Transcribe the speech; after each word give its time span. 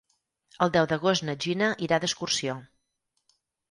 El 0.65 0.73
deu 0.77 0.87
d'agost 0.93 1.27
na 1.29 1.37
Gina 1.47 1.71
irà 1.91 2.03
d'excursió. 2.07 2.61